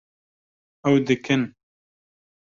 [0.87, 1.41] Ew dikin